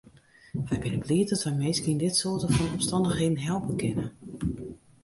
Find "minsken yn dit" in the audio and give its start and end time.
1.63-2.15